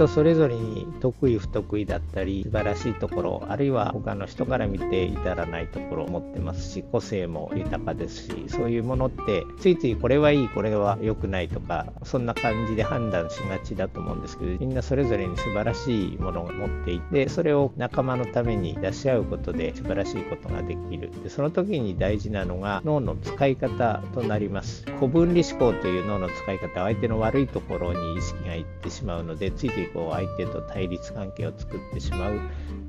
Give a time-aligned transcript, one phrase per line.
[0.00, 21.10] 人それぞれに得意不得意だったり素晴らしいところあるいは他の人から見て至らないところを持ってますし個性も豊かですしそういうものってついついこれはいいこれは良くないとかそんな感じで判断しがちだと思うんですけどみんなそれぞれに素晴らしいものを持っていてそれを仲間のために出し合うことで素晴らしいことができる。
[21.22, 24.84] でその時に大事なのが脳の使い方となります。
[24.98, 32.40] 古分離思考という脳の使い方は相手の悪いところに意識がいってしまうのでついついこう相手と対立関係を作ってしまう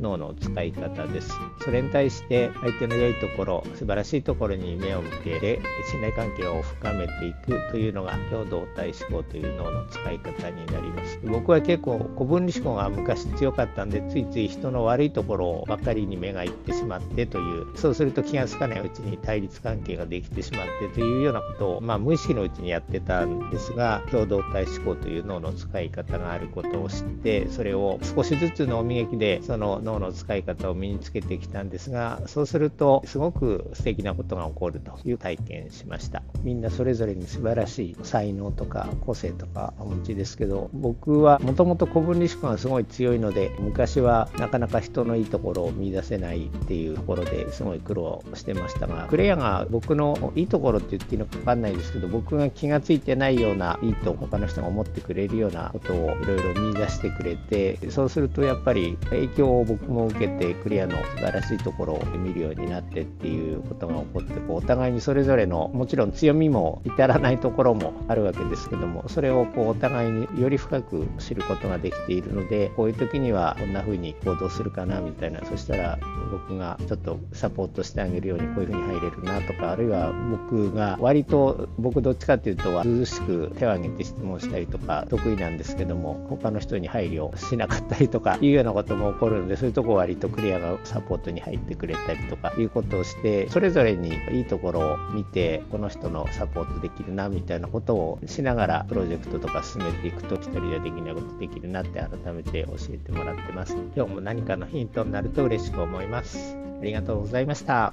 [0.00, 1.32] 脳の使い方です。
[1.62, 5.60] それに対して相手の良いところ、素晴らしいところに目を向けて
[5.90, 11.20] 信頼関係を深めていくというのが共同体思考という脳の使い方になります。
[11.24, 36.22] 僕は結構古分離思考が昔強かったんで、ついつい人の悪いところばかりに目がいってしまってという、そうすると気がつかないうちに対立関係ができてしまってというようなことを、まあ、無意識のうちにやってたんですが、共同体思考という脳の使い方があることを知って、それを少しずつ脳磨きでその脳の使い方を身につけてきたんですがそうするとすごく素敵なことが起こるという体験しました。
[36.42, 75.98] みんなそれぞれに素晴らしい才能とか個性とかお持ちですけど僕はもともと古文理思考がすごい強いので昔はなかなか人のいいところを見出せないっていうところですごい苦労してましたがクレアが僕のいいところって言っていいのか分かんないですけど僕が気がついてないようないいと他の人が思ってくれるようなことをいろいろ見出してくれてそうするとやっぱり影響を僕も受けてクリアの素晴らしいところを見るようになってっていうことが起こってこうお互いにそれぞれのもちろん強みも至らないところもあるわけですけどもそれをこうお互いにより深く知ることができているのでこういう時にはこんな風に行動するかなみたいなそしたら
[76.30, 103.76] 僕がちょっとサポートしてあげるようにこういう風に入れるなとかあるいは僕が割と僕どっちかっていうと涼しく手を挙げて質問したりとか得意なんですけども他の人に配慮しなかったりとかいうようなことも起こるのでそういうとこ割とクリアがサポートに入ってくれたりとかいうことをしてそれぞれにいいところを見てこの人のサポートできるなみたいなことをしながらプロジェクトとか進めていくと一人ではできないことできるなって改めて教えてもらってます。
[103.96, 106.56] 今日も何かのヒントになると嬉しく思います。
[106.80, 107.92] ありがとうございました。